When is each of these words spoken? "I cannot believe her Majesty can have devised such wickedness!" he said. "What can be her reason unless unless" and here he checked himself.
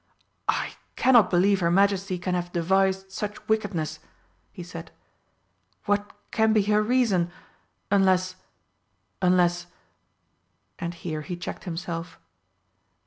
"I 0.49 0.71
cannot 0.95 1.29
believe 1.29 1.59
her 1.59 1.69
Majesty 1.69 2.17
can 2.17 2.33
have 2.33 2.51
devised 2.51 3.11
such 3.11 3.47
wickedness!" 3.47 3.99
he 4.51 4.63
said. 4.63 4.89
"What 5.85 6.11
can 6.31 6.53
be 6.53 6.63
her 6.63 6.81
reason 6.81 7.29
unless 7.91 8.35
unless" 9.21 9.67
and 10.79 10.95
here 10.95 11.21
he 11.21 11.37
checked 11.37 11.65
himself. 11.65 12.19